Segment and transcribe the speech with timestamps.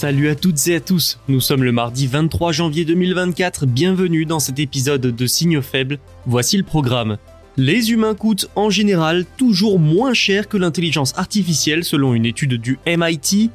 [0.00, 4.38] Salut à toutes et à tous, nous sommes le mardi 23 janvier 2024, bienvenue dans
[4.38, 7.18] cet épisode de Signaux faibles, voici le programme.
[7.56, 12.78] Les humains coûtent en général toujours moins cher que l'intelligence artificielle selon une étude du
[12.86, 13.50] MIT.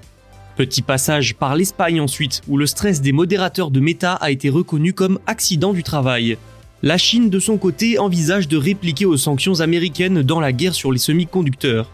[0.58, 4.92] Petit passage par l'Espagne ensuite, où le stress des modérateurs de Meta a été reconnu
[4.92, 6.38] comme accident du travail.
[6.82, 10.92] La Chine de son côté envisage de répliquer aux sanctions américaines dans la guerre sur
[10.92, 11.90] les semi-conducteurs.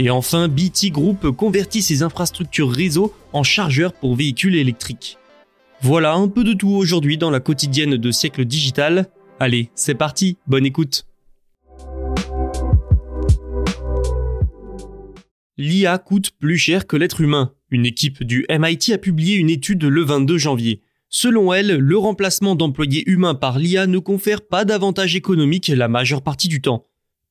[0.00, 5.18] Et enfin, BT Group convertit ses infrastructures réseau en chargeurs pour véhicules électriques.
[5.80, 9.06] Voilà un peu de tout aujourd'hui dans la quotidienne de siècle digital.
[9.40, 11.04] Allez, c'est parti, bonne écoute.
[15.56, 17.52] L'IA coûte plus cher que l'être humain.
[17.70, 20.82] Une équipe du MIT a publié une étude le 22 janvier.
[21.08, 26.22] Selon elle, le remplacement d'employés humains par l'IA ne confère pas d'avantages économiques la majeure
[26.22, 26.86] partie du temps.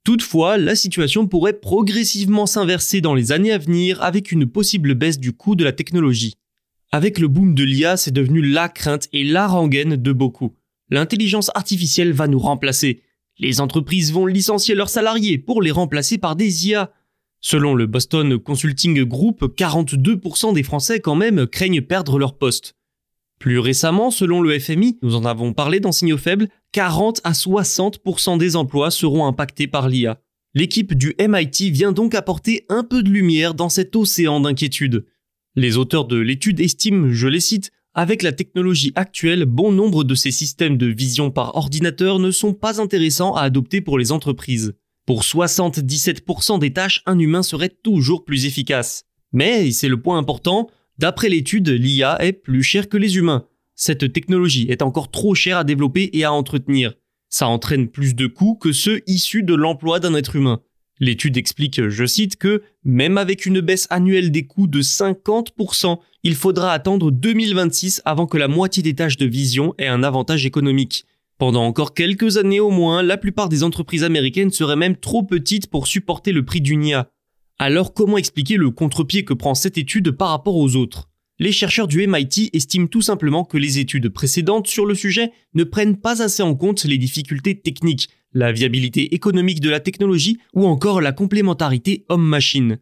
[0.08, 5.20] Toutefois, la situation pourrait progressivement s'inverser dans les années à venir avec une possible baisse
[5.20, 6.36] du coût de la technologie.
[6.94, 10.56] Avec le boom de l'IA, c'est devenu la crainte et la rengaine de beaucoup.
[10.90, 13.02] L'intelligence artificielle va nous remplacer.
[13.38, 16.94] Les entreprises vont licencier leurs salariés pour les remplacer par des IA.
[17.42, 22.76] Selon le Boston Consulting Group, 42% des Français quand même craignent perdre leur poste.
[23.40, 28.38] Plus récemment, selon le FMI, nous en avons parlé dans Signaux Faibles, 40 à 60%
[28.38, 30.20] des emplois seront impactés par l'IA.
[30.56, 35.06] L'équipe du MIT vient donc apporter un peu de lumière dans cet océan d'inquiétude.
[35.56, 40.16] Les auteurs de l'étude estiment, je les cite, avec la technologie actuelle, bon nombre de
[40.16, 44.76] ces systèmes de vision par ordinateur ne sont pas intéressants à adopter pour les entreprises.
[45.08, 49.06] Pour 77% des tâches, un humain serait toujours plus efficace.
[49.32, 53.46] Mais, et c'est le point important, D'après l'étude, l'IA est plus chère que les humains.
[53.76, 56.94] Cette technologie est encore trop chère à développer et à entretenir.
[57.30, 60.62] Ça entraîne plus de coûts que ceux issus de l'emploi d'un être humain.
[61.00, 66.36] L'étude explique, je cite, que même avec une baisse annuelle des coûts de 50%, il
[66.36, 71.06] faudra attendre 2026 avant que la moitié des tâches de vision aient un avantage économique.
[71.38, 75.68] Pendant encore quelques années au moins, la plupart des entreprises américaines seraient même trop petites
[75.68, 77.12] pour supporter le prix d'une IA.
[77.60, 81.10] Alors comment expliquer le contre-pied que prend cette étude par rapport aux autres?
[81.40, 85.64] Les chercheurs du MIT estiment tout simplement que les études précédentes sur le sujet ne
[85.64, 90.68] prennent pas assez en compte les difficultés techniques, la viabilité économique de la technologie ou
[90.68, 92.78] encore la complémentarité homme-machine.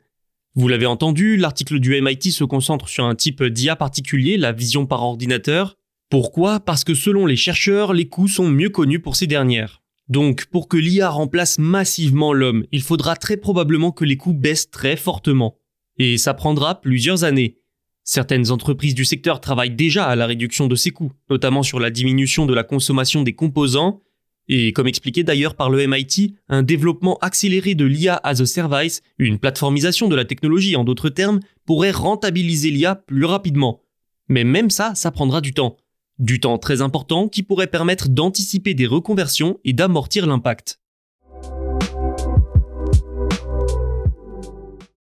[0.55, 4.85] Vous l'avez entendu, l'article du MIT se concentre sur un type d'IA particulier, la vision
[4.85, 5.75] par ordinateur.
[6.09, 6.59] Pourquoi?
[6.59, 9.81] Parce que selon les chercheurs, les coûts sont mieux connus pour ces dernières.
[10.07, 14.69] Donc, pour que l'IA remplace massivement l'homme, il faudra très probablement que les coûts baissent
[14.69, 15.57] très fortement.
[15.97, 17.57] Et ça prendra plusieurs années.
[18.03, 21.89] Certaines entreprises du secteur travaillent déjà à la réduction de ces coûts, notamment sur la
[21.89, 24.03] diminution de la consommation des composants,
[24.47, 29.01] et comme expliqué d'ailleurs par le MIT, un développement accéléré de l'IA as a service,
[29.17, 33.81] une plateformisation de la technologie en d'autres termes, pourrait rentabiliser l'IA plus rapidement.
[34.27, 35.77] Mais même ça, ça prendra du temps.
[36.17, 40.79] Du temps très important qui pourrait permettre d'anticiper des reconversions et d'amortir l'impact.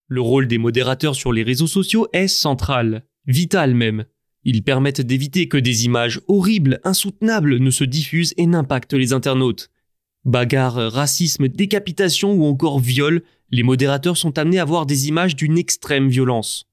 [0.07, 4.05] Le rôle des modérateurs sur les réseaux sociaux est central, vital même.
[4.43, 9.71] Ils permettent d'éviter que des images horribles, insoutenables ne se diffusent et n'impactent les internautes.
[10.23, 15.57] Bagarres, racisme, décapitation ou encore viol, les modérateurs sont amenés à voir des images d'une
[15.57, 16.67] extrême violence.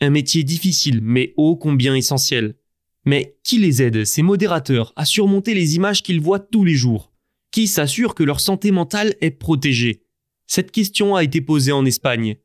[0.00, 2.54] Un métier difficile mais ô combien essentiel.
[3.04, 7.12] Mais qui les aide, ces modérateurs, à surmonter les images qu'ils voient tous les jours?
[7.50, 10.04] Qui s'assure que leur santé mentale est protégée?
[10.46, 12.36] Cette question a été posée en Espagne.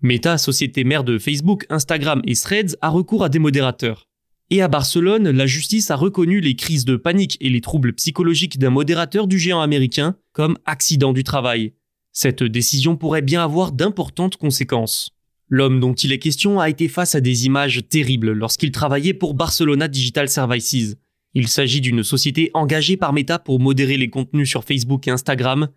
[0.00, 4.08] Meta, société mère de Facebook, Instagram et Threads, a recours à des modérateurs.
[4.50, 8.58] Et à Barcelone, la justice a reconnu les crises de panique et les troubles psychologiques
[8.58, 11.74] d'un modérateur du géant américain comme accident du travail.
[12.12, 15.17] Cette décision pourrait bien avoir d'importantes conséquences.
[15.50, 19.34] L'homme dont il est question a été face à des images terribles lorsqu'il travaillait pour
[19.34, 20.96] Barcelona Digital Services.
[21.34, 25.68] Il s'agit d'une société engagée par Meta pour modérer les contenus sur Facebook et Instagram.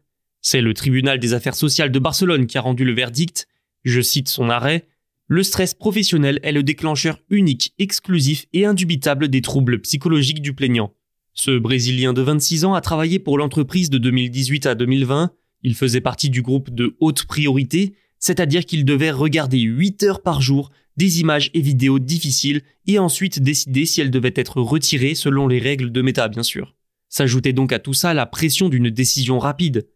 [0.42, 3.48] C'est le tribunal des affaires sociales de Barcelone qui a rendu le verdict.
[3.84, 4.88] Je cite son arrêt.
[5.28, 10.94] Le stress professionnel est le déclencheur unique, exclusif et indubitable des troubles psychologiques du plaignant.
[11.34, 15.32] Ce Brésilien de 26 ans a travaillé pour l'entreprise de 2018 à 2020.
[15.64, 20.42] Il faisait partie du groupe de haute priorité, c'est-à-dire qu'il devait regarder 8 heures par
[20.42, 25.48] jour des images et vidéos difficiles et ensuite décider si elles devaient être retirées selon
[25.48, 26.76] les règles de méta, bien sûr.
[27.10, 29.88] S'ajoutait donc à tout ça la pression d'une décision rapide.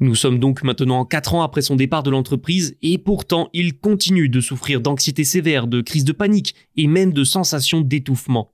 [0.00, 4.28] Nous sommes donc maintenant 4 ans après son départ de l'entreprise et pourtant il continue
[4.28, 8.52] de souffrir d'anxiété sévère, de crise de panique et même de sensations d'étouffement.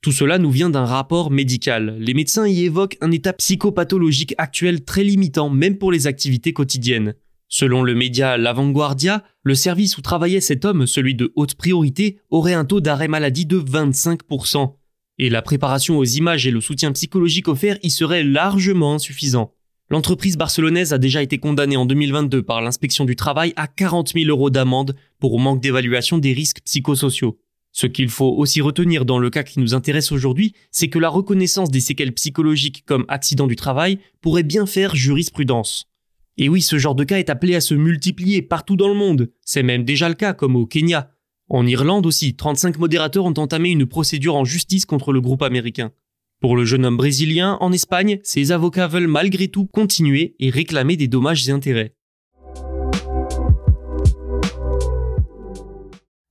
[0.00, 1.96] Tout cela nous vient d'un rapport médical.
[2.00, 7.14] Les médecins y évoquent un état psychopathologique actuel très limitant même pour les activités quotidiennes.
[7.54, 12.54] Selon le média L'Avanguardia, le service où travaillait cet homme, celui de haute priorité, aurait
[12.54, 14.72] un taux d'arrêt maladie de 25%.
[15.18, 19.52] Et la préparation aux images et le soutien psychologique offert y serait largement insuffisant.
[19.90, 24.30] L'entreprise barcelonaise a déjà été condamnée en 2022 par l'inspection du travail à 40 000
[24.30, 27.38] euros d'amende pour manque d'évaluation des risques psychosociaux.
[27.70, 31.10] Ce qu'il faut aussi retenir dans le cas qui nous intéresse aujourd'hui, c'est que la
[31.10, 35.91] reconnaissance des séquelles psychologiques comme accident du travail pourrait bien faire jurisprudence.
[36.38, 39.30] Et oui, ce genre de cas est appelé à se multiplier partout dans le monde.
[39.44, 41.10] C'est même déjà le cas, comme au Kenya.
[41.48, 45.92] En Irlande aussi, 35 modérateurs ont entamé une procédure en justice contre le groupe américain.
[46.40, 50.96] Pour le jeune homme brésilien, en Espagne, ses avocats veulent malgré tout continuer et réclamer
[50.96, 51.94] des dommages et intérêts.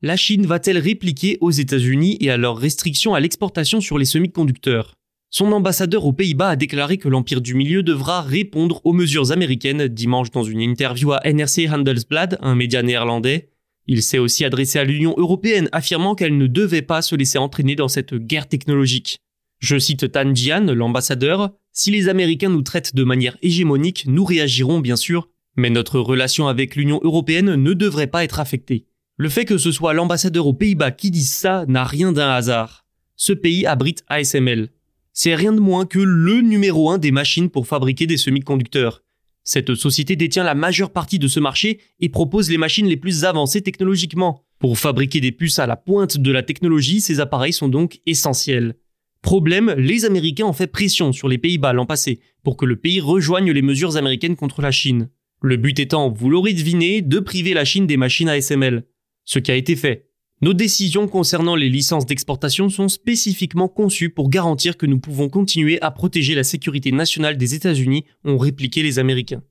[0.02, 4.96] La Chine va-t-elle répliquer aux États-Unis et à leurs restrictions à l'exportation sur les semi-conducteurs?
[5.34, 9.88] Son ambassadeur aux Pays-Bas a déclaré que l'Empire du Milieu devra répondre aux mesures américaines
[9.88, 13.50] dimanche dans une interview à NRC Handelsblad, un média néerlandais.
[13.88, 17.78] Il s'est aussi adressé à l'Union européenne, affirmant qu'elle ne devait pas se laisser entraîner
[17.78, 19.20] dans cette guerre technologique.
[19.60, 24.82] Je cite Tan Jian, l'ambassadeur, Si les Américains nous traitent de manière hégémonique, nous réagirons
[24.82, 28.86] bien sûr, mais notre relation avec l'Union européenne ne devrait pas être affectée.
[29.16, 32.86] Le fait que ce soit l'ambassadeur aux Pays-Bas qui dise ça n'a rien d'un hasard.
[33.16, 34.72] Ce pays abrite ASML,
[35.14, 39.04] c'est rien de moins que le numéro un des machines pour fabriquer des semi-conducteurs.
[39.44, 43.26] Cette société détient la majeure partie de ce marché et propose les machines les plus
[43.26, 44.44] avancées technologiquement.
[44.60, 48.76] Pour fabriquer des puces à la pointe de la technologie, ces appareils sont donc essentiels.
[49.22, 53.00] Problème, les Américains ont fait pression sur les Pays-Bas l'an passé pour que le pays
[53.00, 55.10] rejoigne les mesures américaines contre la Chine.
[55.42, 58.84] Le but étant, vous l'aurez deviné, de priver la Chine des machines ASML.
[59.26, 60.11] Ce qui a été fait.
[60.44, 65.80] Nos décisions concernant les licences d'exportation sont spécifiquement conçues pour garantir que nous pouvons continuer
[65.84, 69.44] à protéger la sécurité nationale des États-Unis, ont répliqué les Américains.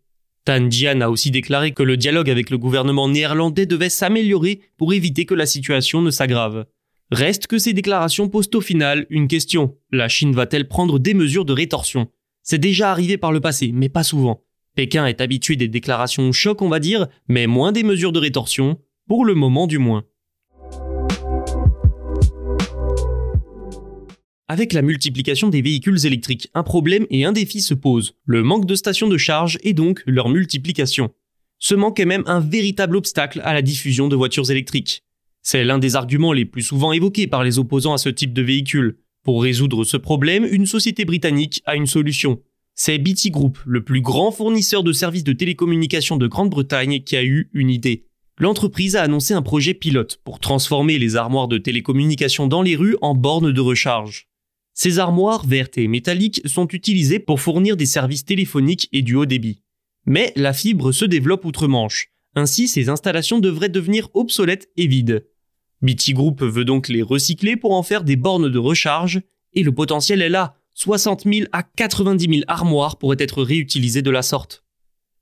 [0.44, 4.92] Tan Jian a aussi déclaré que le dialogue avec le gouvernement néerlandais devait s'améliorer pour
[4.92, 6.66] éviter que la situation ne s'aggrave.
[7.12, 9.76] Reste que ces déclarations posent au final une question.
[9.92, 12.08] La Chine va-t-elle prendre des mesures de rétorsion?
[12.42, 14.42] C'est déjà arrivé par le passé, mais pas souvent.
[14.74, 18.80] Pékin est habitué des déclarations choc, on va dire, mais moins des mesures de rétorsion,
[19.06, 20.04] pour le moment du moins.
[24.50, 28.66] Avec la multiplication des véhicules électriques, un problème et un défi se posent, le manque
[28.66, 31.12] de stations de charge et donc leur multiplication.
[31.60, 35.04] Ce manque est même un véritable obstacle à la diffusion de voitures électriques.
[35.40, 38.42] C'est l'un des arguments les plus souvent évoqués par les opposants à ce type de
[38.42, 38.98] véhicule.
[39.22, 42.40] Pour résoudre ce problème, une société britannique a une solution.
[42.74, 47.22] C'est BT Group, le plus grand fournisseur de services de télécommunications de Grande-Bretagne, qui a
[47.22, 48.08] eu une idée.
[48.36, 52.96] L'entreprise a annoncé un projet pilote pour transformer les armoires de télécommunications dans les rues
[53.00, 54.26] en bornes de recharge.
[54.82, 59.26] Ces armoires vertes et métalliques sont utilisées pour fournir des services téléphoniques et du haut
[59.26, 59.60] débit.
[60.06, 62.08] Mais la fibre se développe outre-Manche.
[62.34, 65.26] Ainsi, ces installations devraient devenir obsolètes et vides.
[65.82, 69.20] BT Group veut donc les recycler pour en faire des bornes de recharge,
[69.52, 70.56] et le potentiel est là.
[70.72, 74.64] 60 000 à 90 000 armoires pourraient être réutilisées de la sorte.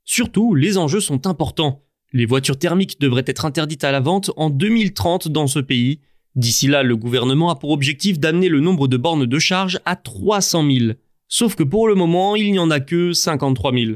[0.04, 1.82] Surtout, les enjeux sont importants.
[2.12, 5.98] Les voitures thermiques devraient être interdites à la vente en 2030 dans ce pays,
[6.34, 9.96] D'ici là, le gouvernement a pour objectif d'amener le nombre de bornes de charge à
[9.96, 10.92] 300 000.
[11.28, 13.92] Sauf que pour le moment, il n'y en a que 53 000.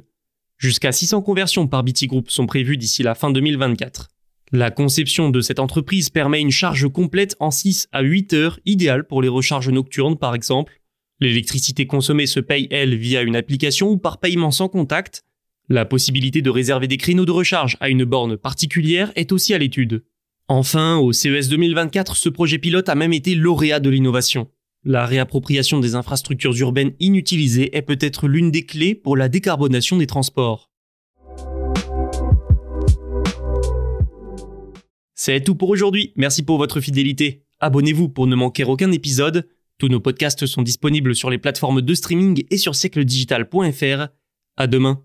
[0.59, 4.09] Jusqu'à 600 conversions par BT Group sont prévues d'ici la fin 2024.
[4.53, 9.05] La conception de cette entreprise permet une charge complète en 6 à 8 heures, idéale
[9.05, 10.81] pour les recharges nocturnes par exemple.
[11.21, 15.25] L'électricité consommée se paye, elle, via une application ou par paiement sans contact.
[15.69, 19.59] La possibilité de réserver des créneaux de recharge à une borne particulière est aussi à
[19.59, 20.05] l'étude.
[20.49, 24.49] Enfin, au CES 2024, ce projet pilote a même été lauréat de l'innovation.
[24.85, 30.09] La réappropriation des infrastructures urbaines inutilisées est peut-être l'une des clés pour la décarbonation des
[30.09, 30.71] transports.
[35.15, 36.13] C'est tout pour aujourd'hui.
[36.17, 37.45] Merci pour votre fidélité.
[37.61, 39.49] Abonnez-vous pour ne manquer aucun épisode.
[39.79, 44.09] Tous nos podcasts sont disponibles sur les plateformes de streaming et sur siècledigital.fr.
[44.57, 45.05] À demain.